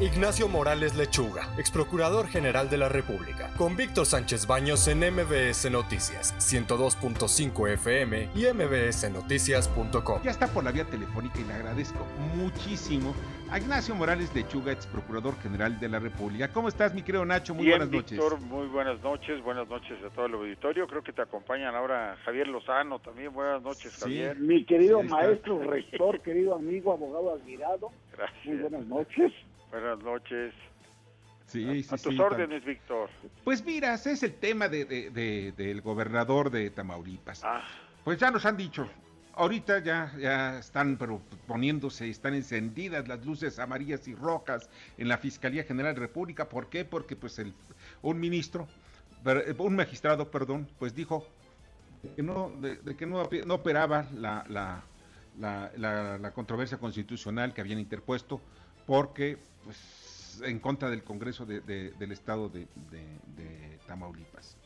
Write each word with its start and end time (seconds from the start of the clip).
Ignacio 0.00 0.48
Morales 0.48 0.96
Lechuga, 0.96 1.48
ex 1.56 1.70
procurador 1.70 2.26
general 2.26 2.68
de 2.68 2.76
la 2.78 2.88
República, 2.88 3.50
con 3.56 3.76
Víctor 3.76 4.04
Sánchez 4.06 4.44
Baños 4.48 4.88
en 4.88 4.98
MBS 4.98 5.70
Noticias, 5.70 6.34
102.5 6.38 7.68
FM 7.74 8.28
y 8.34 8.46
mbsnoticias.com. 8.52 10.22
Ya 10.24 10.32
está 10.32 10.48
por 10.48 10.64
la 10.64 10.72
vía 10.72 10.84
telefónica 10.84 11.38
y 11.38 11.44
le 11.44 11.52
agradezco 11.54 12.04
muchísimo 12.34 13.14
a 13.50 13.58
Ignacio 13.58 13.94
Morales 13.94 14.34
Lechuga, 14.34 14.72
ex 14.72 14.84
procurador 14.88 15.38
general 15.40 15.78
de 15.78 15.88
la 15.88 16.00
República. 16.00 16.48
¿Cómo 16.52 16.66
estás, 16.66 16.92
mi 16.92 17.02
querido 17.02 17.24
Nacho? 17.24 17.54
Muy 17.54 17.66
Bien, 17.66 17.78
buenas 17.78 17.94
noches. 17.94 18.10
Víctor, 18.18 18.40
muy 18.40 18.66
buenas 18.66 19.00
noches, 19.00 19.40
buenas 19.44 19.68
noches 19.68 19.96
a 20.04 20.10
todo 20.12 20.26
el 20.26 20.34
auditorio. 20.34 20.88
Creo 20.88 21.04
que 21.04 21.12
te 21.12 21.22
acompañan 21.22 21.72
ahora 21.76 22.16
Javier 22.24 22.48
Lozano 22.48 22.98
también. 22.98 23.32
Buenas 23.32 23.62
noches, 23.62 23.92
Sí. 23.92 24.00
Javier. 24.00 24.36
Mi 24.40 24.64
querido 24.64 25.02
Sí, 25.02 25.08
maestro, 25.08 25.60
rector, 25.62 26.20
querido 26.20 26.56
amigo, 26.56 26.92
abogado 26.92 27.32
admirado, 27.34 27.92
Gracias. 28.12 28.44
muy 28.44 28.56
buenas 28.56 28.86
noches. 28.86 29.32
Buenas 29.70 29.98
noches. 30.02 30.54
Sí, 31.46 31.82
sí, 31.82 31.94
a 31.94 31.98
tus 31.98 32.14
sí, 32.14 32.20
órdenes, 32.20 32.64
Víctor. 32.64 33.08
Pues 33.44 33.64
mira, 33.64 33.94
ese 33.94 34.12
es 34.12 34.22
el 34.22 34.34
tema 34.34 34.68
de, 34.68 34.84
de- 34.84 35.10
de- 35.10 35.52
del 35.52 35.82
gobernador 35.82 36.50
de 36.50 36.70
Tamaulipas. 36.70 37.42
Ah, 37.44 37.62
Pues 38.02 38.18
ya 38.18 38.30
nos 38.30 38.44
han 38.46 38.56
dicho, 38.56 38.88
ahorita 39.34 39.78
ya, 39.80 40.12
ya 40.18 40.58
están 40.58 40.96
pero 40.96 41.20
poniéndose, 41.46 42.08
están 42.08 42.34
encendidas 42.34 43.06
las 43.08 43.24
luces 43.24 43.58
amarillas 43.58 44.06
y 44.08 44.14
rojas 44.14 44.68
en 44.98 45.08
la 45.08 45.18
Fiscalía 45.18 45.64
General 45.64 45.94
de 45.94 46.00
la 46.00 46.06
República. 46.06 46.48
¿Por 46.48 46.68
qué? 46.68 46.84
Porque 46.84 47.14
pues 47.16 47.38
el, 47.38 47.52
un 48.02 48.18
ministro, 48.20 48.66
un 49.58 49.76
magistrado, 49.76 50.30
perdón, 50.30 50.68
pues 50.78 50.94
dijo 50.94 51.26
que 52.16 52.22
no, 52.22 52.50
de, 52.60 52.78
que 52.96 53.06
no, 53.06 53.28
no 53.46 53.54
operaba 53.54 54.06
la- 54.14 54.44
la- 54.48 54.82
la 56.18 56.30
controversia 56.32 56.78
constitucional 56.78 57.52
que 57.52 57.60
habían 57.60 57.78
interpuesto 57.78 58.40
porque 58.86 59.38
pues 59.64 60.40
en 60.44 60.58
contra 60.58 60.90
del 60.90 61.02
Congreso 61.04 61.46
de- 61.46 61.60
de- 61.60 61.92
del 61.92 62.12
Estado 62.12 62.48
de, 62.48 62.66
de- 62.90 63.18
de 63.42 63.78
Tamaulipas. 63.86 64.56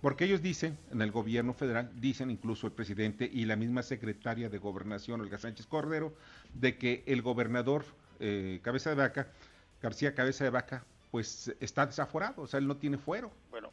Porque 0.00 0.24
ellos 0.24 0.42
dicen, 0.42 0.78
en 0.92 1.00
el 1.02 1.10
gobierno 1.10 1.52
federal, 1.54 1.90
dicen 2.00 2.30
incluso 2.30 2.66
el 2.66 2.72
presidente 2.72 3.28
y 3.32 3.44
la 3.44 3.56
misma 3.56 3.82
secretaria 3.82 4.48
de 4.48 4.58
gobernación, 4.58 5.20
Olga 5.20 5.38
Sánchez 5.38 5.66
Cordero, 5.66 6.12
de 6.54 6.76
que 6.76 7.02
el 7.06 7.22
gobernador 7.22 7.84
eh, 8.20 8.60
Cabeza 8.62 8.90
de 8.90 8.96
Vaca, 8.96 9.28
García 9.82 10.14
Cabeza 10.14 10.44
de 10.44 10.50
Vaca, 10.50 10.84
pues 11.10 11.54
está 11.60 11.86
desaforado, 11.86 12.42
o 12.42 12.46
sea, 12.46 12.58
él 12.58 12.66
no 12.66 12.76
tiene 12.76 12.98
fuero. 12.98 13.30
bueno, 13.50 13.70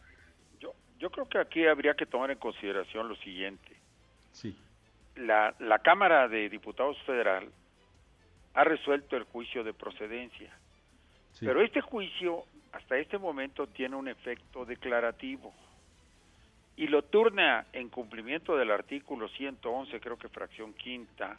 yo, 0.60 0.74
yo 1.00 1.10
creo 1.10 1.28
que 1.28 1.38
aquí 1.40 1.66
habría 1.68 1.94
que 1.94 2.06
tomar 2.06 2.32
en 2.32 2.38
consideración 2.38 3.08
lo 3.10 3.16
siguiente. 3.18 3.76
Sí. 4.32 4.58
La, 5.16 5.54
la 5.60 5.80
Cámara 5.80 6.28
de 6.28 6.50
Diputados 6.50 6.98
Federal 7.06 7.50
ha 8.54 8.64
resuelto 8.64 9.16
el 9.18 9.24
juicio 9.24 9.64
de 9.64 9.74
procedencia, 9.74 10.56
sí. 11.34 11.46
pero 11.46 11.62
este 11.62 11.82
juicio 11.82 12.44
hasta 12.72 12.98
este 12.98 13.18
momento 13.18 13.68
tiene 13.68 13.96
un 13.96 14.08
efecto 14.08 14.66
declarativo 14.66 15.54
y 16.76 16.88
lo 16.88 17.04
turna 17.04 17.68
en 17.74 17.90
cumplimiento 17.90 18.58
del 18.58 18.72
artículo 18.72 19.28
111, 19.30 20.00
creo 20.00 20.18
que 20.18 20.28
fracción 20.30 20.74
quinta, 20.74 21.38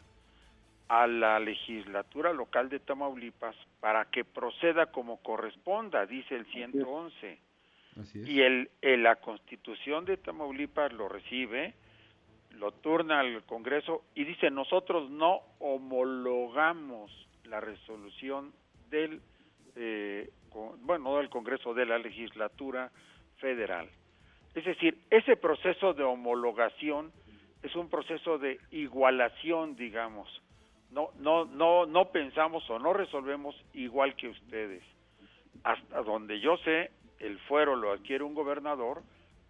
a 0.87 1.07
la 1.07 1.39
legislatura 1.39 2.31
local 2.31 2.69
de 2.69 2.79
Tamaulipas 2.79 3.55
para 3.79 4.05
que 4.05 4.23
proceda 4.23 4.85
como 4.87 5.17
corresponda, 5.17 6.05
dice 6.05 6.35
el 6.35 6.45
111. 6.45 7.39
Así 7.99 8.19
es. 8.21 8.27
Y 8.29 8.41
el, 8.41 8.69
el- 8.81 9.03
la 9.03 9.15
constitución 9.15 10.05
de 10.05 10.17
Tamaulipas 10.17 10.93
lo 10.93 11.09
recibe, 11.09 11.73
lo 12.57 12.71
turna 12.71 13.19
al 13.19 13.43
Congreso 13.45 14.03
y 14.15 14.23
dice, 14.23 14.49
nosotros 14.49 15.09
no 15.09 15.41
homologamos 15.59 17.11
la 17.45 17.59
resolución 17.59 18.53
del, 18.89 19.21
eh, 19.75 20.29
con- 20.49 20.85
bueno, 20.85 21.05
no 21.11 21.17
del 21.17 21.29
Congreso, 21.29 21.73
de 21.73 21.85
la 21.85 21.97
legislatura 21.97 22.91
federal. 23.37 23.89
Es 24.53 24.65
decir, 24.65 24.97
ese 25.09 25.35
proceso 25.35 25.93
de 25.93 26.03
homologación 26.03 27.11
es 27.61 27.75
un 27.75 27.89
proceso 27.89 28.37
de 28.37 28.59
igualación, 28.71 29.75
digamos. 29.75 30.29
No, 30.91 31.09
no, 31.19 31.45
no, 31.45 31.85
no 31.85 32.05
pensamos 32.11 32.67
o 32.69 32.79
no 32.79 32.93
resolvemos 32.93 33.55
igual 33.73 34.15
que 34.15 34.29
ustedes. 34.29 34.83
Hasta 35.63 36.01
donde 36.03 36.39
yo 36.39 36.57
sé, 36.57 36.91
el 37.19 37.37
fuero 37.39 37.75
lo 37.75 37.91
adquiere 37.91 38.23
un 38.23 38.33
gobernador 38.33 39.01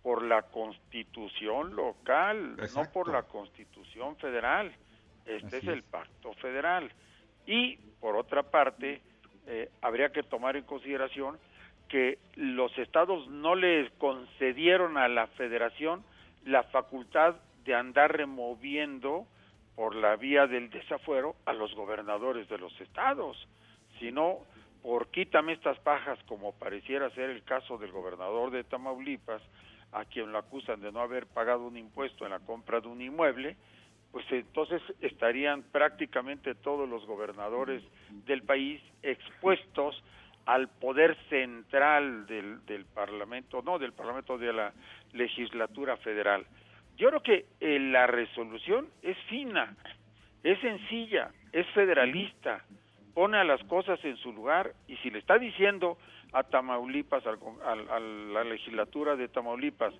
por 0.05 0.21
la 0.21 0.43
constitución 0.43 1.75
local, 1.75 2.57
no 2.75 2.83
por 2.93 3.07
la 3.07 3.23
constitución 3.23 4.15
federal. 4.17 4.71
Este 5.25 5.57
es 5.57 5.63
el 5.67 5.81
pacto 5.81 6.31
federal. 6.35 6.91
Y, 7.47 7.77
por 7.99 8.15
otra 8.15 8.43
parte, 8.43 9.01
eh, 9.47 9.71
habría 9.81 10.11
que 10.11 10.21
tomar 10.21 10.57
en 10.57 10.63
consideración 10.63 11.39
que 11.89 12.19
los 12.35 12.77
estados 12.77 13.27
no 13.29 13.55
le 13.55 13.89
concedieron 13.97 14.99
a 14.99 15.07
la 15.07 15.25
federación 15.25 16.03
la 16.45 16.61
facultad 16.65 17.37
de 17.63 17.73
andar 17.73 18.15
removiendo 18.15 19.25
por 19.75 19.95
la 19.95 20.17
vía 20.17 20.45
del 20.45 20.69
desafuero 20.69 21.35
a 21.45 21.53
los 21.53 21.73
gobernadores 21.73 22.47
de 22.47 22.59
los 22.59 22.79
estados, 22.79 23.47
sino 23.99 24.37
por 24.83 25.07
quítame 25.07 25.53
estas 25.53 25.79
pajas 25.79 26.19
como 26.27 26.51
pareciera 26.51 27.09
ser 27.09 27.31
el 27.31 27.41
caso 27.43 27.79
del 27.79 27.91
gobernador 27.91 28.51
de 28.51 28.63
Tamaulipas, 28.63 29.41
a 29.95 30.03
quien 30.03 30.31
lo 30.31 30.37
acusan 30.37 30.81
de 30.81 30.91
no 30.91 30.99
haber 30.99 31.25
pagado 31.25 31.65
un 31.65 31.77
impuesto 31.77 32.25
en 32.25 32.31
la 32.31 32.41
compra 32.41 32.81
de 32.81 32.87
un 32.89 33.01
inmueble, 33.01 33.55
pues 34.11 34.25
entonces 34.29 34.81
estarían 34.99 35.63
prácticamente 35.63 36.53
todos 36.53 36.87
los 36.87 37.05
gobernadores 37.05 37.81
del 38.25 38.43
país 38.43 38.81
expuestos 39.01 40.03
al 40.45 40.67
poder 40.67 41.17
central 41.29 42.27
del, 42.27 42.65
del 42.65 42.85
Parlamento, 42.85 43.61
no 43.61 43.79
del 43.79 43.93
Parlamento 43.93 44.37
de 44.37 44.51
la 44.51 44.73
legislatura 45.13 45.95
federal. 45.97 46.45
Yo 46.97 47.09
creo 47.09 47.23
que 47.23 47.45
eh, 47.61 47.79
la 47.79 48.05
resolución 48.05 48.89
es 49.01 49.17
fina, 49.29 49.75
es 50.43 50.59
sencilla, 50.59 51.31
es 51.53 51.65
federalista, 51.71 52.65
pone 53.15 53.37
a 53.37 53.43
las 53.43 53.63
cosas 53.63 53.99
en 54.05 54.17
su 54.17 54.31
lugar 54.31 54.73
y 54.87 54.95
si 54.97 55.09
le 55.09 55.17
está 55.17 55.39
diciendo 55.39 55.97
a 56.33 56.43
Tamaulipas, 56.43 57.25
al- 57.25 57.89
a 57.89 57.99
la 57.99 58.43
legislatura 58.43 59.15
de 59.15 59.27
Tamaulipas, 59.29 59.93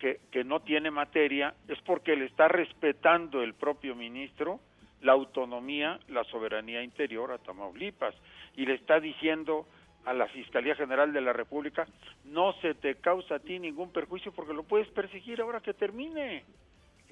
que, 0.00 0.18
que 0.32 0.42
no 0.42 0.58
tiene 0.60 0.90
materia, 0.90 1.54
es 1.68 1.78
porque 1.82 2.16
le 2.16 2.24
está 2.24 2.48
respetando 2.48 3.42
el 3.42 3.54
propio 3.54 3.94
ministro 3.94 4.58
la 5.02 5.12
autonomía, 5.12 6.00
la 6.08 6.24
soberanía 6.24 6.82
interior 6.82 7.30
a 7.30 7.38
Tamaulipas 7.38 8.14
y 8.56 8.64
le 8.64 8.74
está 8.74 8.98
diciendo 9.00 9.66
a 10.06 10.14
la 10.14 10.26
Fiscalía 10.28 10.74
General 10.74 11.12
de 11.12 11.20
la 11.20 11.32
República, 11.34 11.86
no 12.24 12.54
se 12.62 12.74
te 12.74 12.94
causa 12.96 13.34
a 13.36 13.38
ti 13.38 13.58
ningún 13.58 13.90
perjuicio 13.92 14.32
porque 14.32 14.54
lo 14.54 14.62
puedes 14.62 14.88
perseguir 14.88 15.40
ahora 15.42 15.60
que 15.60 15.74
termine. 15.74 16.44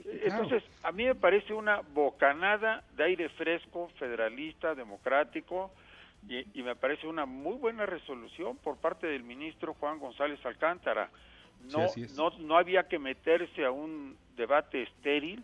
Entonces, 0.04 0.62
a 0.82 0.92
mí 0.92 1.04
me 1.04 1.14
parece 1.14 1.52
una 1.54 1.80
bocanada 1.94 2.82
de 2.96 3.04
aire 3.04 3.28
fresco, 3.30 3.88
federalista, 3.98 4.74
democrático, 4.74 5.70
y, 6.28 6.44
y 6.58 6.62
me 6.62 6.76
parece 6.76 7.06
una 7.06 7.26
muy 7.26 7.56
buena 7.56 7.84
resolución 7.86 8.56
por 8.58 8.76
parte 8.76 9.06
del 9.06 9.22
ministro 9.22 9.74
Juan 9.74 9.98
González 9.98 10.44
Alcántara. 10.46 11.10
No, 11.70 11.86
no, 12.16 12.30
no 12.38 12.56
había 12.56 12.88
que 12.88 12.98
meterse 12.98 13.64
a 13.64 13.70
un 13.70 14.16
debate 14.36 14.82
estéril, 14.82 15.42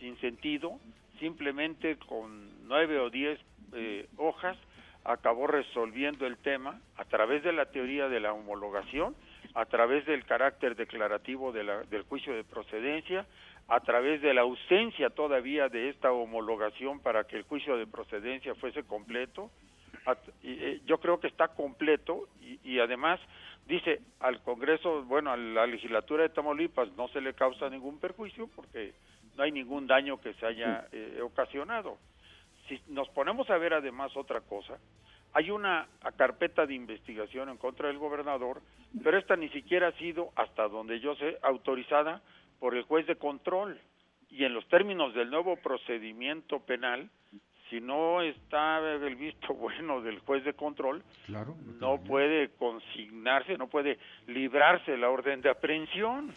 sin 0.00 0.18
sentido, 0.20 0.78
simplemente 1.18 1.96
con 1.96 2.66
nueve 2.66 2.98
o 2.98 3.10
diez 3.10 3.38
eh, 3.74 4.06
hojas 4.16 4.56
acabó 5.04 5.46
resolviendo 5.46 6.26
el 6.26 6.36
tema 6.38 6.80
a 6.96 7.04
través 7.04 7.42
de 7.42 7.52
la 7.52 7.66
teoría 7.66 8.08
de 8.08 8.20
la 8.20 8.32
homologación, 8.32 9.14
a 9.54 9.64
través 9.66 10.06
del 10.06 10.24
carácter 10.24 10.76
declarativo 10.76 11.52
de 11.52 11.64
la- 11.64 11.82
del 11.84 12.02
juicio 12.02 12.32
de 12.34 12.44
procedencia, 12.44 13.26
a 13.68 13.80
través 13.80 14.20
de 14.20 14.34
la 14.34 14.42
ausencia 14.42 15.10
todavía 15.10 15.68
de 15.68 15.88
esta 15.88 16.12
homologación 16.12 17.00
para 17.00 17.24
que 17.24 17.36
el 17.36 17.44
juicio 17.44 17.76
de 17.76 17.86
procedencia 17.86 18.54
fuese 18.54 18.82
completo. 18.84 19.50
Eh, 20.42 20.80
yo 20.84 20.98
creo 20.98 21.20
que 21.20 21.28
está 21.28 21.48
completo 21.48 22.28
y, 22.40 22.58
y 22.64 22.80
además 22.80 23.20
dice 23.66 24.00
al 24.20 24.42
Congreso, 24.42 25.04
bueno, 25.04 25.30
a 25.30 25.36
la 25.36 25.66
legislatura 25.66 26.24
de 26.24 26.30
Tamaulipas 26.30 26.90
no 26.96 27.08
se 27.08 27.20
le 27.20 27.34
causa 27.34 27.70
ningún 27.70 27.98
perjuicio 27.98 28.48
porque 28.54 28.94
no 29.36 29.44
hay 29.44 29.52
ningún 29.52 29.86
daño 29.86 30.20
que 30.20 30.34
se 30.34 30.46
haya 30.46 30.86
eh, 30.92 31.20
ocasionado. 31.22 31.98
Si 32.68 32.80
nos 32.88 33.08
ponemos 33.10 33.48
a 33.50 33.58
ver 33.58 33.74
además 33.74 34.16
otra 34.16 34.40
cosa, 34.40 34.78
hay 35.34 35.50
una 35.50 35.86
carpeta 36.16 36.66
de 36.66 36.74
investigación 36.74 37.48
en 37.48 37.56
contra 37.56 37.88
del 37.88 37.98
gobernador, 37.98 38.60
pero 39.02 39.16
esta 39.16 39.36
ni 39.36 39.48
siquiera 39.48 39.88
ha 39.88 39.92
sido, 39.92 40.30
hasta 40.36 40.68
donde 40.68 41.00
yo 41.00 41.14
sé, 41.16 41.38
autorizada 41.42 42.20
por 42.62 42.76
el 42.76 42.84
juez 42.84 43.08
de 43.08 43.16
control. 43.16 43.76
Y 44.30 44.44
en 44.44 44.54
los 44.54 44.64
términos 44.68 45.12
del 45.14 45.28
nuevo 45.30 45.56
procedimiento 45.56 46.60
penal, 46.60 47.10
si 47.68 47.80
no 47.80 48.22
está 48.22 48.78
el 48.94 49.16
visto 49.16 49.52
bueno 49.54 50.00
del 50.00 50.20
juez 50.20 50.44
de 50.44 50.52
control, 50.54 51.02
Claro. 51.26 51.56
no 51.80 51.98
puede 52.04 52.50
consignarse, 52.50 53.58
no 53.58 53.66
puede 53.66 53.98
librarse 54.28 54.96
la 54.96 55.10
orden 55.10 55.40
de 55.42 55.50
aprehensión. 55.50 56.30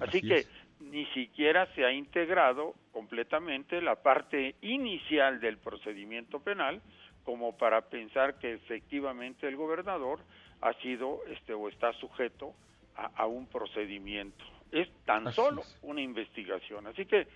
Así, 0.00 0.18
Así 0.18 0.20
que 0.22 0.34
es. 0.36 0.50
ni 0.80 1.04
siquiera 1.12 1.66
se 1.74 1.84
ha 1.84 1.92
integrado 1.92 2.72
completamente 2.90 3.82
la 3.82 3.96
parte 3.96 4.54
inicial 4.62 5.38
del 5.38 5.58
procedimiento 5.58 6.40
penal 6.40 6.80
como 7.24 7.58
para 7.58 7.82
pensar 7.82 8.38
que 8.38 8.54
efectivamente 8.54 9.46
el 9.46 9.56
gobernador 9.56 10.20
ha 10.62 10.72
sido 10.80 11.20
este 11.28 11.52
o 11.52 11.68
está 11.68 11.92
sujeto 12.00 12.54
a, 12.96 13.26
un 13.26 13.46
procedimiento. 13.48 14.42
Es 14.72 14.88
tan 15.04 15.32
solo 15.32 15.62
una 15.82 16.00
investigación. 16.00 16.86
Así 16.86 17.06
que 17.06 17.20
eh, 17.20 17.26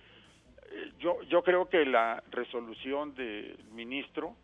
yo, 0.99 1.21
yo 1.29 1.43
creo 1.43 1.69
que 1.69 1.85
la 1.85 2.21
resolución 2.31 3.13
del 3.15 3.57
ministro 3.71 4.35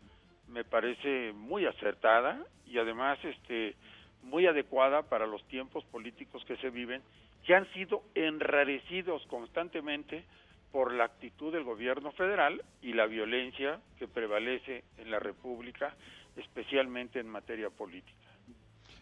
me 0.48 0.64
parece 0.64 1.32
muy 1.32 1.66
acertada 1.66 2.46
y 2.66 2.78
además 2.78 3.18
este 3.24 3.74
muy 4.22 4.46
adecuada 4.46 5.02
para 5.02 5.26
los 5.26 5.46
tiempos 5.48 5.84
políticos 5.84 6.42
que 6.46 6.56
se 6.56 6.70
viven, 6.70 7.02
que 7.44 7.54
han 7.54 7.70
sido 7.74 8.02
enrarecidos 8.14 9.26
constantemente 9.26 10.24
por 10.72 10.92
la 10.92 11.04
actitud 11.04 11.52
del 11.52 11.62
gobierno 11.62 12.10
federal 12.12 12.64
y 12.82 12.94
la 12.94 13.06
violencia 13.06 13.80
que 13.98 14.08
prevalece 14.08 14.84
en 14.98 15.10
la 15.10 15.18
República, 15.18 15.94
especialmente 16.36 17.20
en 17.20 17.28
materia 17.28 17.70
política. 17.70 18.28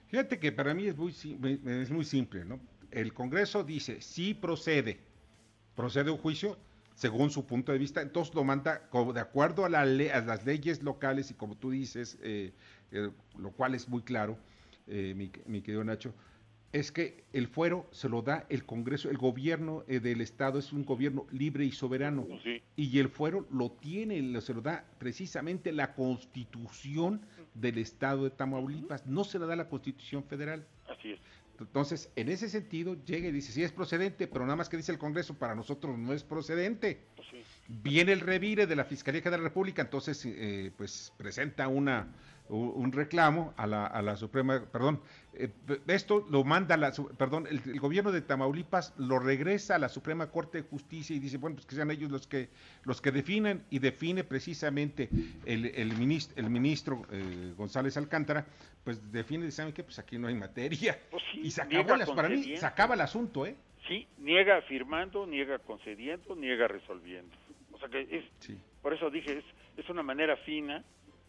Fíjate 0.09 0.39
que 0.39 0.53
para 0.53 0.75
mí 0.75 0.87
es 0.87 0.97
muy, 0.97 1.11
es 1.11 1.91
muy 1.91 2.05
simple, 2.05 2.44
¿no? 2.44 2.61
El 2.93 3.12
Congreso 3.12 3.65
dice, 3.65 4.00
sí 4.00 4.35
procede, 4.35 5.00
procede 5.75 6.11
un 6.11 6.19
juicio 6.19 6.59
según 6.94 7.31
su 7.31 7.47
punto 7.47 7.73
de 7.73 7.79
vista, 7.79 8.03
entonces 8.03 8.35
lo 8.35 8.44
manda 8.44 8.89
de 9.15 9.21
acuerdo 9.21 9.65
a, 9.65 9.69
la 9.69 9.81
a 9.81 10.21
las 10.21 10.44
leyes 10.44 10.83
locales 10.83 11.31
y 11.31 11.35
como 11.35 11.56
tú 11.56 11.71
dices, 11.71 12.19
eh, 12.23 12.53
eh, 12.93 13.11
lo 13.39 13.50
cual 13.53 13.75
es 13.75 13.89
muy 13.89 14.03
claro, 14.03 14.37
eh, 14.87 15.15
mi, 15.17 15.33
mi, 15.47 15.62
querido 15.62 15.83
Nacho, 15.83 16.15
es 16.73 16.91
que 16.91 17.25
el 17.33 17.49
fuero 17.49 17.87
se 17.91 18.09
lo 18.09 18.23
da 18.23 18.47
el 18.49 18.65
Congreso, 18.65 19.11
el 19.11 19.19
gobierno 19.19 19.85
eh, 19.89 20.00
del 20.00 20.21
Estado 20.23 20.59
es 20.59 20.73
un 20.73 20.85
gobierno 20.85 21.27
libre 21.31 21.65
y 21.65 21.73
soberano. 21.73 22.27
Y 22.77 22.99
el 22.99 23.09
fuero 23.09 23.47
lo 23.50 23.71
tiene, 23.71 24.41
se 24.41 24.55
lo 24.55 24.62
da 24.62 24.85
precisamente 24.99 25.71
la 25.71 25.94
Constitución 25.94 27.21
del 27.55 27.79
Estado 27.79 28.25
de 28.25 28.31
Tamaulipas, 28.31 29.06
no 29.06 29.25
se 29.25 29.39
lo 29.39 29.47
da 29.47 29.55
la 29.55 29.69
Constitución 29.69 30.25
Federal. 30.25 30.67
Así 30.89 31.12
es. 31.12 31.21
Entonces, 31.58 32.10
en 32.16 32.28
ese 32.28 32.49
sentido, 32.49 32.96
llega 33.04 33.28
y 33.28 33.32
dice, 33.32 33.52
sí 33.52 33.62
es 33.62 33.72
procedente, 33.72 34.26
pero 34.26 34.44
nada 34.44 34.56
más 34.56 34.69
que 34.69 34.76
dice 34.76 34.93
el 34.93 34.99
Congreso, 34.99 35.34
para 35.34 35.54
nosotros 35.54 35.96
no 35.99 36.12
es 36.12 36.25
procedente. 36.25 37.06
Pues 37.16 37.28
Viene 37.80 38.12
el 38.12 38.20
revire 38.20 38.66
de 38.66 38.76
la 38.76 38.84
Fiscalía 38.84 39.22
General 39.22 39.40
de 39.40 39.44
la 39.44 39.48
República, 39.48 39.82
entonces, 39.82 40.24
eh, 40.26 40.70
pues 40.76 41.12
presenta 41.16 41.69
una, 41.69 42.08
un 42.48 42.92
reclamo 42.92 43.54
a 43.56 43.66
la, 43.66 43.86
a 43.86 44.02
la 44.02 44.16
Suprema, 44.16 44.62
perdón, 44.70 45.00
eh, 45.32 45.48
esto 45.86 46.26
lo 46.30 46.44
manda 46.44 46.76
la, 46.76 46.92
perdón, 47.16 47.46
el, 47.48 47.80
gobierno 47.80 48.12
de 48.12 48.20
Tamaulipas 48.20 48.92
lo 48.98 49.19
regresa 49.19 49.76
a 49.76 49.78
la 49.78 49.88
Suprema 49.88 50.30
Corte 50.30 50.62
de 50.62 50.69
Justicia 50.69 51.16
y 51.16 51.19
dice, 51.19 51.38
bueno, 51.38 51.56
pues 51.56 51.66
que 51.66 51.74
sean 51.74 51.90
ellos 51.90 52.10
los 52.10 52.26
que 52.26 52.50
los 52.84 53.00
que 53.00 53.10
definen 53.10 53.64
y 53.70 53.78
define 53.78 54.24
precisamente 54.24 55.08
el, 55.46 55.66
el 55.66 55.96
ministro, 55.96 56.36
el 56.36 56.50
ministro 56.50 57.02
eh, 57.10 57.54
González 57.56 57.96
Alcántara, 57.96 58.44
pues 58.84 59.10
define, 59.10 59.50
¿saben 59.50 59.72
qué? 59.72 59.82
Pues 59.82 59.98
aquí 59.98 60.19
no 60.19 60.28
hay 60.28 60.34
materia. 60.34 60.98
Pues 61.10 61.22
y 61.32 61.50
se 61.50 61.62
acabó 61.62 61.96
las, 61.96 62.10
para 62.10 62.28
mí, 62.28 62.56
se 62.56 62.66
acaba 62.66 62.94
el 62.94 63.00
asunto, 63.00 63.46
¿eh? 63.46 63.56
Sí, 63.88 64.06
niega 64.19 64.58
afirmando, 64.58 65.26
niega 65.26 65.58
concediendo, 65.58 66.36
niega 66.36 66.69
resolviendo. 66.69 67.34
Sea 67.82 67.90
que 67.90 68.17
es, 68.17 68.25
por 68.81 68.94
eso 68.94 69.11
dije, 69.11 69.38
es, 69.38 69.44
es 69.76 69.88
una 69.90 70.02
manera 70.02 70.37
fina 70.38 70.84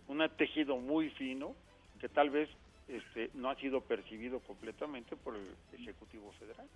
un 0.08 0.22
tejido 0.38 0.78
muy 0.78 1.10
fino 1.12 1.56
que 2.00 2.10
tal 2.10 2.30
vez 2.30 2.50
este, 2.88 3.30
no 3.34 3.50
ha 3.50 3.56
sido 3.56 3.82
percibido 3.82 4.40
completamente 4.42 5.16
por 5.16 5.36
el 5.36 5.56
Ejecutivo 5.74 6.32
Federal. 6.34 6.68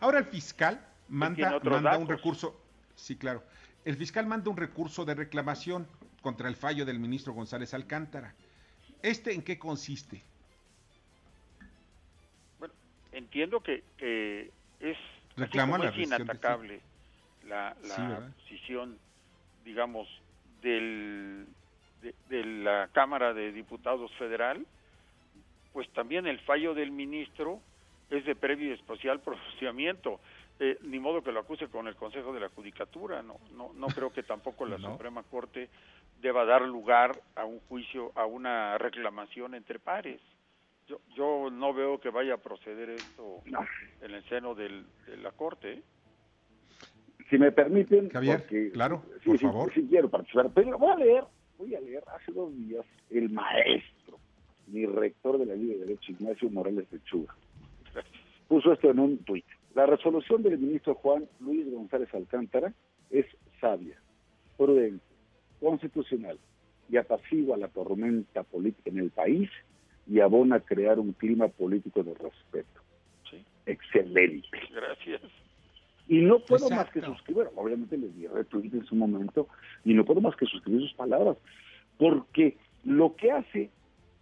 Ahora 0.00 0.18
el 0.18 0.26
fiscal 0.26 0.84
manda, 1.08 1.58
manda 1.60 1.98
un 1.98 2.08
recurso, 2.08 2.60
sí, 2.94 3.16
claro, 3.16 3.42
el 3.84 3.96
fiscal 3.96 4.26
manda 4.26 4.50
un 4.50 4.56
recurso 4.56 5.04
de 5.04 5.14
reclamación 5.14 5.86
contra 6.20 6.48
el 6.48 6.56
fallo 6.56 6.84
del 6.84 6.98
ministro 6.98 7.32
González 7.32 7.72
Alcántara. 7.74 8.34
¿Este 9.02 9.32
en 9.32 9.42
qué 9.42 9.58
consiste? 9.58 10.22
Bueno, 12.58 12.74
entiendo 13.12 13.60
que, 13.62 13.82
es, 14.80 14.96
Reclama 15.36 15.88
es 15.88 15.96
inatacable 15.96 16.80
la, 17.46 17.76
la 17.84 18.30
posición, 18.42 18.98
digamos, 19.68 20.08
del 20.62 21.46
de, 22.00 22.44
la 22.44 22.88
Cámara 22.92 23.34
de 23.34 23.52
Diputados 23.52 24.10
Federal, 24.14 24.66
pues 25.74 25.88
también 25.90 26.26
el 26.26 26.40
fallo 26.40 26.72
del 26.72 26.90
ministro 26.90 27.60
es 28.08 28.24
de 28.24 28.34
previo 28.34 28.70
y 28.70 28.72
especial 28.72 29.20
pronunciamiento. 29.20 30.20
Eh, 30.60 30.78
ni 30.82 30.98
modo 30.98 31.22
que 31.22 31.30
lo 31.30 31.40
acuse 31.40 31.68
con 31.68 31.86
el 31.86 31.94
Consejo 31.96 32.32
de 32.32 32.40
la 32.40 32.48
Judicatura, 32.48 33.22
no, 33.22 33.38
no, 33.52 33.72
no 33.74 33.86
creo 33.88 34.10
que 34.10 34.22
tampoco 34.22 34.64
la 34.64 34.78
Suprema 34.78 35.22
Corte 35.22 35.68
deba 36.20 36.46
dar 36.46 36.62
lugar 36.62 37.12
a 37.36 37.44
un 37.44 37.60
juicio, 37.68 38.10
a 38.16 38.24
una 38.24 38.78
reclamación 38.78 39.54
entre 39.54 39.78
pares. 39.78 40.20
Yo, 40.88 40.98
yo 41.14 41.50
no 41.50 41.74
veo 41.74 42.00
que 42.00 42.08
vaya 42.08 42.34
a 42.34 42.38
proceder 42.38 42.88
esto 42.88 43.42
en 44.00 44.14
el 44.14 44.24
seno 44.30 44.54
del, 44.54 44.86
de 45.06 45.18
la 45.18 45.32
Corte. 45.32 45.82
Si 47.28 47.38
me 47.38 47.52
permiten, 47.52 48.08
Javier, 48.08 48.46
claro, 48.72 49.02
por 49.24 49.38
favor. 49.38 49.72
Sí, 49.74 49.86
quiero 49.88 50.08
participar, 50.08 50.50
pero 50.54 50.78
voy 50.78 50.90
a 50.90 50.96
leer 50.96 51.24
voy 51.58 51.74
a 51.74 51.80
leer 51.80 52.04
hace 52.14 52.32
dos 52.32 52.56
días 52.56 52.86
el 53.10 53.28
maestro, 53.30 54.18
mi 54.68 54.86
rector 54.86 55.38
de 55.38 55.46
la 55.46 55.54
Liga 55.54 55.74
de 55.74 55.80
Derecho, 55.80 56.12
Ignacio 56.12 56.48
Morales 56.50 56.88
de 56.90 57.02
Chuga. 57.02 57.34
Puso 58.46 58.72
esto 58.72 58.90
en 58.90 59.00
un 59.00 59.18
tuit. 59.18 59.44
La 59.74 59.84
resolución 59.84 60.42
del 60.42 60.58
ministro 60.58 60.94
Juan 60.94 61.28
Luis 61.40 61.70
González 61.70 62.08
Alcántara 62.14 62.72
es 63.10 63.26
sabia, 63.60 64.00
prudente, 64.56 65.04
constitucional 65.60 66.38
y 66.88 66.96
apacigua 66.96 67.56
la 67.56 67.68
tormenta 67.68 68.44
política 68.44 68.90
en 68.90 68.98
el 68.98 69.10
país 69.10 69.50
y 70.06 70.20
abona 70.20 70.56
a 70.56 70.60
crear 70.60 70.98
un 70.98 71.12
clima 71.12 71.48
político 71.48 72.02
de 72.02 72.14
respeto. 72.14 72.80
Sí. 73.28 73.44
Excelente. 73.66 74.48
Gracias. 74.72 75.20
Y 76.08 76.22
no 76.22 76.38
puedo 76.40 76.70
más 76.70 76.90
que 76.90 77.02
suscribir, 77.02 77.48
obviamente 77.54 77.98
les 77.98 78.14
di 78.16 78.26
retweet 78.26 78.72
en 78.72 78.84
su 78.86 78.94
momento, 78.94 79.46
y 79.84 79.92
no 79.92 80.04
puedo 80.04 80.22
más 80.22 80.34
que 80.36 80.46
suscribir 80.46 80.80
sus 80.82 80.94
palabras, 80.94 81.36
porque 81.98 82.56
lo 82.84 83.14
que 83.14 83.30
hace, 83.30 83.70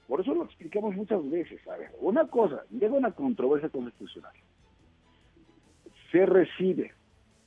por 0.09 0.21
eso 0.21 0.35
lo 0.35 0.45
explicamos 0.45 0.97
muchas 0.97 1.29
veces, 1.31 1.67
a 1.69 1.77
ver, 1.77 1.93
una 2.01 2.27
cosa, 2.27 2.65
llega 2.71 2.93
una 2.93 3.13
controversia 3.13 3.69
constitucional, 3.69 4.33
se 6.11 6.27
recibe, 6.27 6.93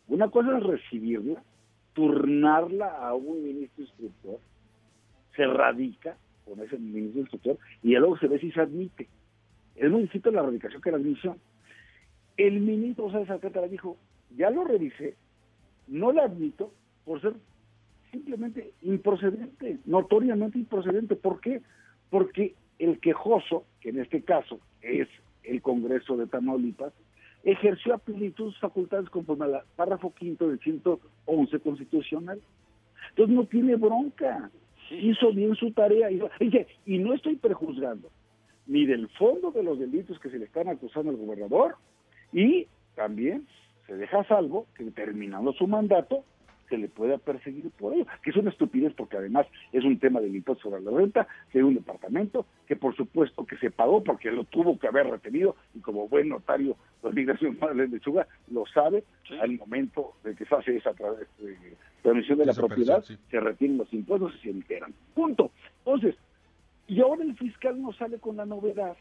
una 0.07 0.29
cosa 0.29 0.57
es 0.57 0.63
recibirla, 0.63 1.43
turnarla 1.93 2.87
a 2.87 3.13
un 3.15 3.43
ministro 3.43 3.83
instructor, 3.83 4.39
se 5.35 5.45
radica 5.45 6.17
con 6.45 6.61
ese 6.61 6.77
ministro 6.77 7.21
instructor 7.21 7.57
y 7.83 7.95
luego 7.95 8.17
se 8.17 8.27
ve 8.27 8.39
si 8.39 8.51
se 8.51 8.61
admite. 8.61 9.07
Es 9.75 9.89
muy 9.91 10.03
distinto 10.03 10.31
la 10.31 10.41
radicación 10.41 10.81
que 10.81 10.91
la 10.91 10.97
admisión. 10.97 11.37
El 12.37 12.59
ministro 12.61 13.09
José 13.09 13.31
Alcántara 13.31 13.67
dijo, 13.67 13.97
ya 14.35 14.49
lo 14.49 14.63
revisé, 14.63 15.15
no 15.87 16.11
la 16.11 16.23
admito 16.23 16.71
por 17.05 17.21
ser 17.21 17.33
simplemente 18.11 18.73
improcedente, 18.81 19.79
notoriamente 19.85 20.57
improcedente. 20.57 21.15
¿Por 21.15 21.39
qué? 21.41 21.61
Porque 22.09 22.55
el 22.79 22.99
quejoso, 22.99 23.65
que 23.81 23.89
en 23.89 23.99
este 23.99 24.21
caso 24.21 24.59
es 24.81 25.07
el 25.43 25.61
Congreso 25.61 26.17
de 26.17 26.27
Tamaulipas, 26.27 26.93
ejerció 27.43 27.93
a 27.93 27.97
plenitud 27.99 28.51
sus 28.51 28.59
facultades 28.59 29.09
conforme 29.09 29.45
al 29.45 29.61
párrafo 29.75 30.13
quinto 30.13 30.47
del 30.47 30.59
111 30.59 31.59
constitucional. 31.59 32.41
Entonces 33.09 33.35
no 33.35 33.45
tiene 33.45 33.75
bronca, 33.75 34.51
hizo 34.91 35.31
bien 35.33 35.55
su 35.55 35.71
tarea. 35.71 36.11
Y, 36.11 36.21
y 36.85 36.97
no 36.99 37.13
estoy 37.13 37.35
prejuzgando 37.35 38.09
ni 38.69 38.85
del 38.85 39.07
fondo 39.09 39.51
de 39.51 39.63
los 39.63 39.79
delitos 39.79 40.19
que 40.19 40.29
se 40.29 40.37
le 40.37 40.45
están 40.45 40.67
acusando 40.67 41.09
al 41.09 41.17
gobernador 41.17 41.75
y 42.31 42.67
también 42.95 43.47
se 43.89 43.97
deja 43.97 44.23
salvo 44.25 44.67
que 44.75 44.85
terminando 44.91 45.51
su 45.53 45.67
mandato 45.67 46.23
se 46.69 46.77
le 46.77 46.87
pueda 46.87 47.17
perseguir 47.17 47.71
por 47.71 47.95
ello, 47.95 48.05
que 48.21 48.29
es 48.29 48.35
una 48.35 48.51
estupidez 48.51 48.93
porque 48.95 49.17
además 49.17 49.47
es 49.73 49.83
un 49.83 49.97
tema 49.97 50.21
del 50.21 50.35
impuesto 50.35 50.69
sobre 50.69 50.83
la 50.83 50.91
renta 50.91 51.27
de 51.51 51.63
un 51.63 51.73
departamento 51.73 52.45
que 52.67 52.75
por 52.75 52.95
supuesto 52.95 53.43
que 53.47 53.57
se 53.57 53.71
pagó 53.71 54.03
porque 54.03 54.29
lo 54.29 54.43
tuvo 54.43 54.77
que 54.77 54.87
haber 54.87 55.07
retenido 55.07 55.55
y 55.73 55.79
como 55.79 56.07
buen 56.07 56.29
notario 56.29 56.77
de 57.01 57.11
migración 57.11 57.57
de 57.59 57.87
lechuga 57.87 58.27
lo 58.51 58.67
sabe 58.67 59.03
al 59.41 59.57
momento 59.57 60.13
de 60.23 60.35
que 60.35 60.45
se 60.45 60.53
hace 60.53 60.77
esa 60.77 60.93
transmisión 62.03 62.37
de 62.37 62.45
la 62.45 62.53
propiedad 62.53 63.03
se 63.03 63.39
retienen 63.39 63.79
los 63.79 63.91
impuestos 63.91 64.35
y 64.35 64.43
se 64.43 64.49
enteran 64.51 64.93
punto. 65.15 65.51
Entonces 65.79 66.15
y 66.87 67.01
ahora 67.01 67.23
el 67.23 67.35
fiscal 67.35 67.81
no 67.81 67.91
sale 67.93 68.19
con 68.19 68.37
la 68.37 68.45
novedad 68.45 68.95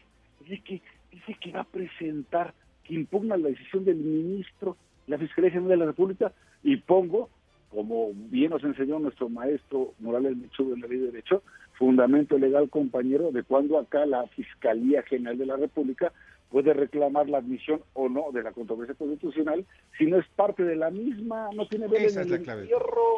de 0.47 0.59
que 0.61 0.81
dice 1.11 1.35
que 1.39 1.51
va 1.51 1.61
a 1.61 1.65
presentar 1.65 2.55
que 2.89 2.95
impugna 2.95 3.37
la 3.37 3.49
decisión 3.49 3.85
del 3.85 3.97
ministro, 3.97 4.75
la 5.05 5.19
Fiscalía 5.19 5.51
General 5.51 5.69
de 5.69 5.77
la 5.77 5.85
República, 5.85 6.33
y 6.63 6.77
pongo, 6.77 7.29
como 7.69 8.09
bien 8.13 8.49
nos 8.49 8.63
enseñó 8.63 8.97
nuestro 8.97 9.29
maestro 9.29 9.93
Morales 9.99 10.35
Mechudo 10.35 10.73
en 10.73 10.81
la 10.81 10.87
ley 10.87 10.97
de 10.97 11.11
derecho, 11.11 11.43
fundamento 11.73 12.39
legal, 12.39 12.67
compañero, 12.71 13.31
de 13.31 13.43
cuando 13.43 13.77
acá 13.77 14.07
la 14.07 14.25
Fiscalía 14.29 15.03
General 15.03 15.37
de 15.37 15.45
la 15.45 15.57
República 15.57 16.11
puede 16.49 16.73
reclamar 16.73 17.29
la 17.29 17.37
admisión 17.37 17.79
o 17.93 18.09
no 18.09 18.31
de 18.33 18.41
la 18.41 18.53
controversia 18.53 18.95
constitucional 18.95 19.63
si 19.99 20.07
no 20.07 20.17
es 20.17 20.25
parte 20.35 20.63
de 20.63 20.75
la 20.75 20.89
misma, 20.89 21.49
no 21.53 21.67
tiene 21.67 21.87
ver 21.87 22.09
en 22.09 22.19
el 22.19 22.33
entierro. 22.33 23.17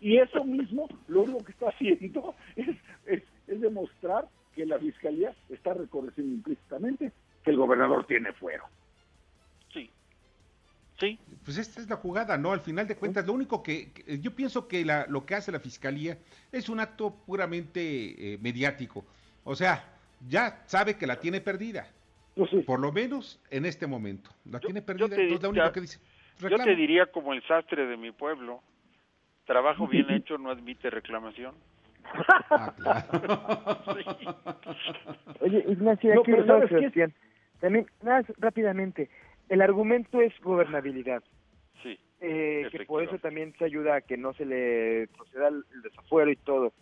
Y 0.00 0.18
eso 0.18 0.44
mismo, 0.44 0.86
lo 1.08 1.22
único 1.22 1.44
que 1.44 1.50
está 1.50 1.70
haciendo 1.70 2.36
es, 2.56 2.76
es 3.48 3.60
demostrar 3.60 4.28
que 4.54 4.64
la 4.64 4.78
fiscalía 4.78 5.34
está 5.48 5.74
reconociendo 5.74 6.32
implícitamente 6.32 7.10
que 7.42 7.50
el 7.50 7.56
gobernador 7.56 8.06
tiene 8.06 8.32
fuero. 8.32 8.62
Sí. 10.98 11.08
Sí. 11.08 11.18
Pues 11.44 11.58
esta 11.58 11.80
es 11.80 11.88
la 11.88 11.96
jugada, 11.96 12.36
¿no? 12.36 12.52
Al 12.52 12.60
final 12.60 12.86
de 12.86 12.96
cuentas, 12.96 13.26
lo 13.26 13.32
único 13.32 13.62
que, 13.62 13.92
yo 14.20 14.34
pienso 14.34 14.68
que 14.68 14.84
la, 14.84 15.06
lo 15.08 15.24
que 15.24 15.34
hace 15.34 15.52
la 15.52 15.60
fiscalía 15.60 16.18
es 16.52 16.68
un 16.68 16.80
acto 16.80 17.14
puramente 17.24 18.34
eh, 18.34 18.38
mediático. 18.42 19.04
O 19.44 19.54
sea, 19.54 19.84
ya 20.28 20.62
sabe 20.66 20.96
que 20.96 21.06
la 21.06 21.20
tiene 21.20 21.40
perdida. 21.40 21.88
Pues 22.34 22.50
Por 22.66 22.80
lo 22.80 22.92
menos 22.92 23.40
en 23.50 23.64
este 23.64 23.86
momento. 23.86 24.30
La 24.44 24.60
tiene 24.60 24.82
perdida. 24.82 25.06
Entonces, 25.06 25.42
lo 25.42 25.50
único 25.50 25.72
que 25.72 25.80
dice. 25.80 25.98
Yo 26.40 26.56
te 26.56 26.76
diría 26.76 27.06
como 27.06 27.32
el 27.32 27.42
sastre 27.44 27.86
de 27.86 27.96
mi 27.96 28.12
pueblo. 28.12 28.62
Trabajo 29.44 29.86
bien 29.88 30.10
hecho 30.10 30.38
no 30.38 30.50
admite 30.50 30.90
reclamación. 30.90 31.54
Ah, 32.04 32.74
Oye, 35.40 35.64
Ignacio, 35.68 36.20
aquí 36.20 36.30
no, 36.30 36.60
También, 37.60 37.86
nada, 38.02 38.24
rápidamente, 38.38 39.10
el 39.48 39.62
argumento 39.62 40.20
es 40.20 40.32
gobernabilidad. 40.40 41.22
Sí. 41.82 41.98
Eh, 42.20 42.66
que 42.70 42.84
por 42.84 43.02
eso 43.02 43.18
también 43.18 43.54
se 43.58 43.64
ayuda 43.64 43.96
a 43.96 44.00
que 44.00 44.16
no 44.16 44.32
se 44.34 44.44
le 44.44 45.08
proceda 45.08 45.48
el 45.48 45.64
desafuero 45.82 46.30
y 46.30 46.36
todo. 46.36 46.72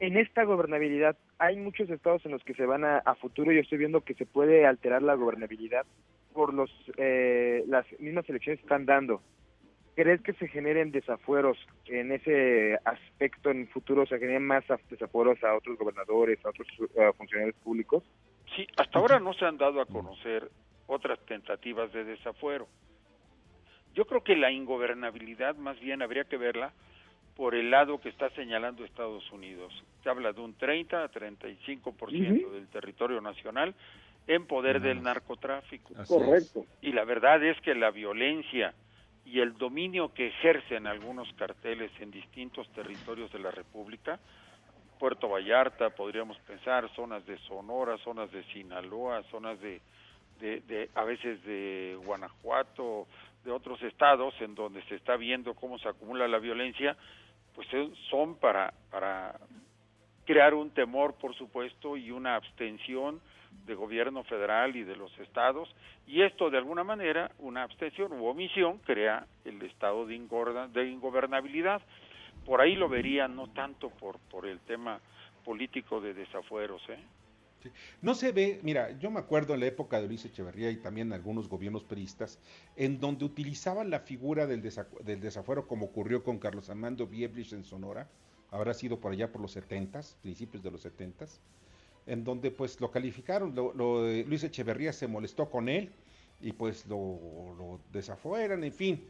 En 0.00 0.16
esta 0.16 0.44
gobernabilidad, 0.44 1.16
hay 1.38 1.56
muchos 1.56 1.88
estados 1.90 2.24
en 2.24 2.32
los 2.32 2.42
que 2.42 2.54
se 2.54 2.66
van 2.66 2.84
a, 2.84 2.98
a 2.98 3.14
futuro. 3.14 3.52
Yo 3.52 3.60
estoy 3.60 3.78
viendo 3.78 4.00
que 4.00 4.14
se 4.14 4.26
puede 4.26 4.66
alterar 4.66 5.02
la 5.02 5.14
gobernabilidad 5.14 5.86
por 6.32 6.54
los 6.54 6.70
eh, 6.96 7.64
las 7.66 7.86
mismas 8.00 8.28
elecciones 8.28 8.60
que 8.60 8.64
están 8.64 8.86
dando. 8.86 9.20
¿Crees 9.94 10.22
que 10.22 10.32
se 10.34 10.48
generen 10.48 10.92
desafueros 10.92 11.58
en 11.86 12.12
ese 12.12 12.78
aspecto 12.84 13.50
en 13.50 13.68
futuro? 13.68 14.06
¿Se 14.06 14.18
generen 14.18 14.46
más 14.46 14.64
desafueros 14.88 15.42
a 15.44 15.54
otros 15.54 15.76
gobernadores, 15.76 16.38
a 16.44 16.50
otros 16.50 16.66
funcionarios 17.18 17.56
públicos? 17.56 18.02
Sí, 18.56 18.66
hasta 18.76 18.98
ahora 18.98 19.20
no 19.20 19.34
se 19.34 19.44
han 19.44 19.58
dado 19.58 19.80
a 19.80 19.86
conocer 19.86 20.50
otras 20.90 21.18
tentativas 21.26 21.92
de 21.92 22.04
desafuero. 22.04 22.68
Yo 23.94 24.06
creo 24.06 24.22
que 24.22 24.36
la 24.36 24.50
ingobernabilidad 24.50 25.56
más 25.56 25.78
bien 25.80 26.02
habría 26.02 26.24
que 26.24 26.36
verla 26.36 26.72
por 27.36 27.54
el 27.54 27.70
lado 27.70 28.00
que 28.00 28.08
está 28.08 28.30
señalando 28.30 28.84
Estados 28.84 29.30
Unidos. 29.32 29.72
Se 30.02 30.10
habla 30.10 30.32
de 30.32 30.40
un 30.40 30.54
30 30.54 31.04
a 31.04 31.10
35% 31.10 32.50
del 32.50 32.68
territorio 32.68 33.20
nacional 33.20 33.74
en 34.26 34.46
poder 34.46 34.80
del 34.80 35.02
narcotráfico. 35.02 35.94
Correcto. 36.06 36.66
Y 36.82 36.92
la 36.92 37.04
verdad 37.04 37.42
es 37.42 37.60
que 37.62 37.74
la 37.74 37.90
violencia 37.90 38.74
y 39.24 39.40
el 39.40 39.56
dominio 39.56 40.12
que 40.12 40.28
ejercen 40.28 40.86
algunos 40.86 41.32
carteles 41.34 41.90
en 42.00 42.10
distintos 42.10 42.68
territorios 42.72 43.32
de 43.32 43.38
la 43.38 43.50
República, 43.50 44.18
Puerto 44.98 45.28
Vallarta, 45.28 45.90
podríamos 45.90 46.36
pensar, 46.40 46.88
zonas 46.94 47.24
de 47.26 47.38
Sonora, 47.38 47.96
zonas 47.98 48.30
de 48.32 48.44
Sinaloa, 48.52 49.22
zonas 49.30 49.58
de, 49.60 49.80
de, 50.40 50.90
a 50.94 51.04
veces 51.04 51.42
de 51.44 51.98
Guanajuato, 52.04 53.06
de 53.44 53.50
otros 53.50 53.80
estados 53.82 54.34
en 54.40 54.54
donde 54.54 54.82
se 54.84 54.96
está 54.96 55.16
viendo 55.16 55.54
cómo 55.54 55.78
se 55.78 55.88
acumula 55.88 56.28
la 56.28 56.38
violencia, 56.38 56.96
pues 57.54 57.68
son 58.10 58.36
para, 58.36 58.72
para 58.90 59.38
crear 60.24 60.54
un 60.54 60.70
temor, 60.70 61.14
por 61.14 61.34
supuesto, 61.34 61.96
y 61.96 62.10
una 62.10 62.36
abstención 62.36 63.20
de 63.66 63.74
gobierno 63.74 64.22
federal 64.24 64.76
y 64.76 64.84
de 64.84 64.96
los 64.96 65.16
estados 65.18 65.68
y 66.06 66.22
esto 66.22 66.50
de 66.50 66.58
alguna 66.58 66.84
manera 66.84 67.30
una 67.38 67.62
abstención 67.62 68.12
u 68.12 68.26
omisión 68.26 68.78
crea 68.78 69.26
el 69.44 69.60
estado 69.62 70.06
de, 70.06 70.18
de 70.72 70.88
ingobernabilidad 70.88 71.82
por 72.46 72.60
ahí 72.60 72.74
lo 72.74 72.88
vería 72.88 73.28
no 73.28 73.48
tanto 73.48 73.90
por 73.90 74.18
por 74.30 74.46
el 74.46 74.60
tema 74.60 75.00
político 75.44 76.00
de 76.00 76.14
desafueros 76.14 76.82
¿eh? 76.88 76.98
No 78.02 78.14
se 78.14 78.32
ve, 78.32 78.60
mira, 78.62 78.98
yo 78.98 79.10
me 79.10 79.20
acuerdo 79.20 79.54
en 79.54 79.60
la 79.60 79.66
época 79.66 80.00
de 80.00 80.06
Luis 80.06 80.24
Echeverría 80.24 80.70
y 80.70 80.76
también 80.76 81.12
algunos 81.12 81.48
gobiernos 81.48 81.84
peristas, 81.84 82.38
en 82.76 83.00
donde 83.00 83.24
utilizaban 83.24 83.90
la 83.90 84.00
figura 84.00 84.46
del, 84.46 84.62
desafuero 84.62 85.66
como 85.66 85.86
ocurrió 85.86 86.22
con 86.22 86.38
Carlos 86.38 86.70
Armando 86.70 87.06
Bieblich 87.06 87.52
en 87.52 87.64
Sonora, 87.64 88.08
habrá 88.50 88.74
sido 88.74 88.98
por 88.98 89.12
allá 89.12 89.30
por 89.30 89.40
los 89.40 89.52
setentas, 89.52 90.16
principios 90.22 90.62
de 90.62 90.70
los 90.70 90.82
setentas, 90.82 91.40
en 92.06 92.24
donde 92.24 92.50
pues 92.50 92.80
lo 92.80 92.90
calificaron, 92.90 93.54
lo, 93.54 93.72
Luis 94.24 94.42
Echeverría 94.42 94.92
se 94.92 95.06
molestó 95.06 95.50
con 95.50 95.68
él 95.68 95.92
y 96.40 96.52
pues 96.52 96.86
lo, 96.86 97.80
desafueran, 97.92 98.64
en 98.64 98.72
fin. 98.72 99.04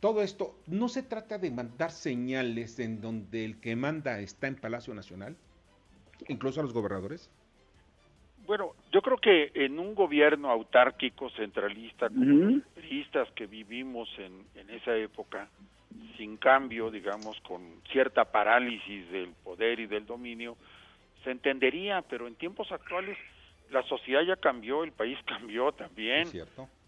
Todo 0.00 0.22
esto 0.22 0.58
no 0.66 0.88
se 0.88 1.02
trata 1.02 1.38
de 1.38 1.50
mandar 1.50 1.90
señales 1.90 2.78
en 2.78 3.00
donde 3.00 3.44
el 3.44 3.58
que 3.60 3.74
manda 3.74 4.20
está 4.20 4.48
en 4.48 4.56
Palacio 4.56 4.92
Nacional, 4.92 5.36
incluso 6.28 6.60
a 6.60 6.62
los 6.62 6.74
gobernadores. 6.74 7.30
Bueno, 8.46 8.72
yo 8.92 9.00
creo 9.00 9.16
que 9.16 9.50
en 9.54 9.78
un 9.78 9.94
gobierno 9.94 10.50
autárquico, 10.50 11.30
centralista, 11.30 12.08
como 12.08 12.60
que 13.34 13.46
vivimos 13.46 14.08
en, 14.18 14.44
en 14.54 14.70
esa 14.70 14.94
época, 14.96 15.48
sin 16.16 16.36
cambio, 16.36 16.90
digamos, 16.90 17.40
con 17.40 17.62
cierta 17.90 18.24
parálisis 18.24 19.10
del 19.10 19.30
poder 19.42 19.80
y 19.80 19.86
del 19.86 20.06
dominio, 20.06 20.56
se 21.22 21.30
entendería, 21.30 22.02
pero 22.02 22.26
en 22.26 22.34
tiempos 22.34 22.70
actuales 22.70 23.16
la 23.70 23.82
sociedad 23.84 24.22
ya 24.22 24.36
cambió, 24.36 24.84
el 24.84 24.92
país 24.92 25.18
cambió 25.26 25.72
también, 25.72 26.28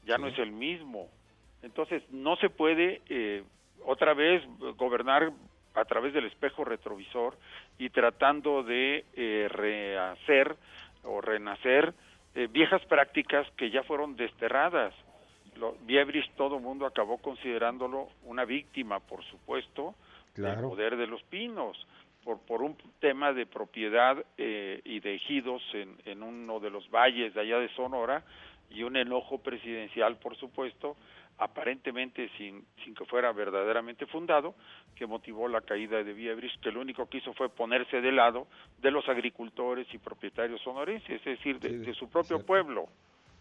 ya 0.05 0.19
no 0.19 0.29
es 0.29 0.39
el 0.39 0.53
mismo. 0.53 1.09
Entonces 1.63 2.03
no 2.11 2.37
se 2.37 2.51
puede 2.51 3.03
eh, 3.09 3.43
otra 3.85 4.15
vez 4.15 4.43
gobernar 4.77 5.33
a 5.75 5.85
través 5.85 6.15
del 6.15 6.27
espejo 6.27 6.65
retrovisor 6.65 7.37
y 7.79 7.91
tratando 7.91 8.63
de 8.63 9.05
eh, 9.15 9.49
rehacer 9.51 10.57
o 11.07 11.21
renacer 11.21 11.95
eh, 12.35 12.49
viejas 12.51 12.85
prácticas 12.87 13.47
que 13.57 13.71
ya 13.71 13.83
fueron 13.85 14.17
desterradas. 14.17 14.95
Lo, 15.57 15.75
Biebris 15.83 16.27
todo 16.37 16.57
el 16.57 16.63
mundo 16.63 16.85
acabó 16.85 17.19
considerándolo 17.19 18.09
una 18.25 18.45
víctima, 18.45 19.01
por 19.01 19.25
supuesto, 19.25 19.95
del 20.35 20.61
poder 20.61 20.97
de 20.97 21.07
los 21.07 21.23
pinos 21.25 21.87
por, 22.25 22.41
por 22.41 22.61
un 22.61 22.77
tema 23.01 23.33
de 23.33 23.47
propiedad 23.47 24.23
eh, 24.37 24.83
y 24.85 25.01
de 25.01 25.15
ejidos 25.15 25.63
en, 25.73 25.97
en 26.05 26.23
uno 26.23 26.61
de 26.61 26.71
los 26.71 26.91
valles 26.91 27.33
de 27.33 27.41
allá 27.41 27.59
de 27.59 27.69
Sonora 27.71 28.23
y 28.69 28.83
un 28.83 28.97
enojo 28.97 29.39
presidencial, 29.39 30.17
por 30.17 30.37
supuesto, 30.37 30.97
aparentemente 31.39 32.31
sin, 32.37 32.65
sin 32.85 32.95
que 32.95 33.05
fuera 33.05 33.33
verdaderamente 33.33 34.07
fundado, 34.07 34.55
que 34.95 35.07
motivó 35.07 35.49
la 35.49 35.61
caída 35.61 36.03
de 36.03 36.13
Viebris, 36.13 36.53
que 36.63 36.73
lo 36.73 36.81
único 36.81 37.09
que 37.09 37.19
hizo 37.19 37.35
fue 37.35 37.49
ponerse 37.49 38.01
de 38.01 38.13
lado 38.13 38.47
de 38.79 38.91
los 38.91 39.09
agricultores 39.09 39.87
y 39.93 39.99
propietarios 39.99 40.61
sonorenses, 40.63 41.21
es 41.21 41.25
decir, 41.25 41.59
de, 41.61 41.95
su 41.95 42.09
propio 42.09 42.45
pueblo. 42.45 42.87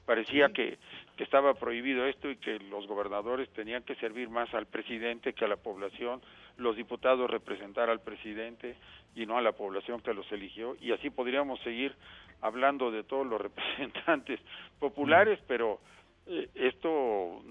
Parecía 0.05 0.49
que, 0.49 0.77
que 1.17 1.23
estaba 1.23 1.55
prohibido 1.55 2.05
esto 2.05 2.29
y 2.29 2.35
que 2.37 2.59
los 2.59 2.85
gobernadores 2.85 3.49
tenían 3.53 3.81
que 3.83 3.95
servir 3.95 4.29
más 4.29 4.53
al 4.53 4.67
presidente 4.67 5.33
que 5.33 5.45
a 5.45 5.47
la 5.47 5.55
población, 5.55 6.21
los 6.57 6.75
diputados 6.75 7.29
representar 7.29 7.89
al 7.89 8.01
presidente 8.01 8.75
y 9.15 9.25
no 9.25 9.37
a 9.37 9.41
la 9.41 9.53
población 9.53 10.01
que 10.01 10.13
los 10.13 10.29
eligió, 10.31 10.75
y 10.79 10.91
así 10.91 11.09
podríamos 11.09 11.59
seguir 11.61 11.95
hablando 12.41 12.91
de 12.91 13.03
todos 13.03 13.25
los 13.25 13.41
representantes 13.41 14.39
populares, 14.79 15.39
pero 15.47 15.79
eh, 16.27 16.49
esto 16.55 17.41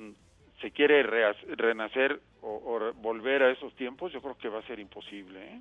se 0.65 0.71
quiere 0.71 1.03
renacer 1.03 2.19
o, 2.41 2.91
volver 3.03 3.43
a 3.43 3.51
esos 3.51 3.75
tiempos, 3.77 4.11
yo 4.15 4.23
creo 4.23 4.35
que 4.39 4.49
va 4.49 4.61
a 4.61 4.67
ser 4.67 4.81
imposible. 4.81 5.39
¿eh? 5.45 5.61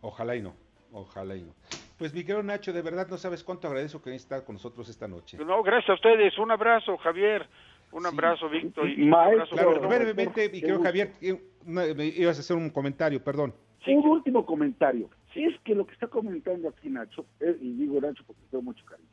Ojalá 0.00 0.34
y 0.34 0.42
no, 0.42 0.52
ojalá 0.90 1.36
y 1.36 1.42
no. 1.42 1.54
Pues 1.96 2.12
Miguel 2.12 2.44
Nacho, 2.44 2.72
de 2.72 2.82
verdad 2.82 3.06
no 3.08 3.18
sabes 3.18 3.44
cuánto 3.44 3.68
agradezco 3.68 4.02
que 4.02 4.12
estés 4.12 4.42
con 4.42 4.56
nosotros 4.56 4.88
esta 4.88 5.06
noche. 5.06 5.38
No, 5.38 5.62
gracias 5.62 5.90
a 5.90 5.94
ustedes. 5.94 6.36
Un 6.38 6.50
abrazo, 6.50 6.96
Javier. 6.96 7.46
Un 7.92 8.04
abrazo, 8.04 8.48
Víctor. 8.48 8.90
Y, 8.90 9.06
un 9.06 9.14
abrazo, 9.14 9.54
claro, 9.54 9.88
brevemente, 9.88 10.48
mi 10.50 10.60
querido 10.60 10.82
Javier, 10.82 11.12
ibas 11.22 12.36
a 12.36 12.40
hacer 12.40 12.56
un 12.56 12.70
comentario, 12.70 13.22
perdón. 13.22 13.54
un 13.86 14.08
último 14.08 14.44
comentario. 14.44 15.08
Es 15.36 15.54
que 15.60 15.74
lo 15.74 15.86
que 15.86 15.92
está 15.92 16.08
comentando 16.08 16.68
aquí 16.68 16.88
Nacho, 16.88 17.26
y 17.60 17.74
digo 17.74 18.00
Nacho 18.00 18.24
porque 18.26 18.42
tengo 18.50 18.62
mucho 18.62 18.84
cariño, 18.86 19.08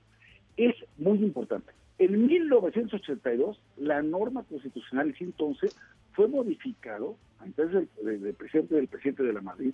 es 0.58 0.74
muy 0.98 1.20
importante. 1.20 1.72
En 2.00 2.26
1982, 2.26 3.62
la 3.78 4.02
norma 4.02 4.44
constitucional 4.44 5.14
111 5.16 5.68
fue 6.14 6.28
modificado, 6.28 7.18
antes 7.40 7.72
del, 7.72 7.88
presidente 8.36 8.76
del 8.76 8.88
presidente 8.88 9.24
de 9.24 9.34
la 9.34 9.42
Madrid, 9.42 9.74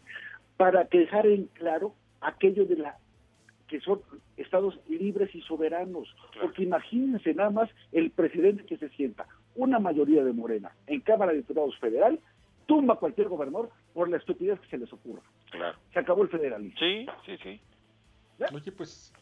para 0.57 0.87
que 0.87 0.99
dejar 0.99 1.25
en 1.27 1.45
claro 1.47 1.93
aquello 2.21 2.65
de 2.65 2.77
la 2.77 2.97
que 3.67 3.79
son 3.81 4.01
estados 4.35 4.79
libres 4.89 5.33
y 5.35 5.41
soberanos. 5.41 6.13
Porque 6.41 6.63
imagínense 6.63 7.33
nada 7.33 7.51
más 7.51 7.69
el 7.91 8.11
presidente 8.11 8.65
que 8.65 8.77
se 8.77 8.89
sienta, 8.89 9.27
una 9.55 9.79
mayoría 9.79 10.23
de 10.23 10.33
Morena 10.33 10.71
en 10.87 11.01
Cámara 11.01 11.31
de 11.31 11.37
Diputados 11.37 11.77
Federal, 11.77 12.19
tumba 12.65 12.95
a 12.95 12.97
cualquier 12.97 13.29
gobernador 13.29 13.69
por 13.93 14.09
la 14.09 14.17
estupidez 14.17 14.59
que 14.59 14.69
se 14.69 14.77
les 14.77 14.91
ocurra. 14.91 15.21
Claro. 15.51 15.77
Se 15.93 15.99
acabó 15.99 16.23
el 16.23 16.29
federalismo. 16.29 16.79
Sí, 16.79 17.05
sí, 17.25 17.37
sí. 17.43 17.61
Oye, 18.53 18.71
pues, 18.71 19.13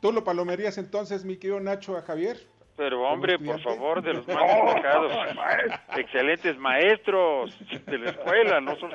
¿tú 0.00 0.12
lo 0.12 0.24
palomerías 0.24 0.78
entonces, 0.78 1.24
mi 1.24 1.36
querido 1.36 1.60
Nacho, 1.60 1.96
a 1.96 2.02
Javier? 2.02 2.38
Pero 2.76 3.02
hombre, 3.02 3.38
por 3.40 3.60
favor, 3.60 4.00
de 4.02 4.14
los 4.14 4.26
más 4.28 4.64
destacados, 4.64 5.12
excelentes 5.96 6.56
maestros 6.58 7.58
de 7.86 7.98
la 7.98 8.10
escuela, 8.10 8.60
no 8.60 8.76
son... 8.76 8.92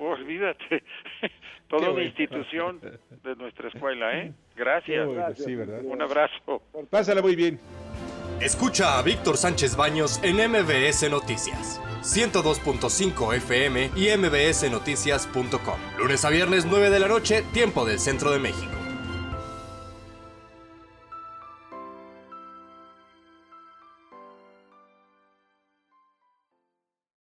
olvídate. 0.00 0.84
Toda 1.68 1.90
una 1.90 2.02
institución 2.02 2.80
de 3.22 3.36
nuestra 3.36 3.68
escuela, 3.68 4.12
¿eh? 4.18 4.32
Gracias. 4.54 5.08
sí, 5.38 5.54
¿verdad? 5.54 5.80
Un 5.84 6.02
abrazo. 6.02 6.62
Pásala 6.90 7.22
muy 7.22 7.34
bien. 7.34 7.58
Escucha 8.40 8.98
a 8.98 9.02
Víctor 9.02 9.36
Sánchez 9.36 9.74
Baños 9.74 10.20
en 10.22 10.36
MBS 10.36 11.10
Noticias. 11.10 11.80
102.5 12.02 13.36
FM 13.36 13.90
y 13.96 14.16
mbsnoticias.com. 14.16 15.78
Lunes 15.98 16.24
a 16.24 16.30
viernes 16.30 16.66
9 16.66 16.90
de 16.90 17.00
la 17.00 17.08
noche, 17.08 17.42
tiempo 17.52 17.84
del 17.84 17.98
centro 17.98 18.30
de 18.32 18.38
México. 18.38 18.81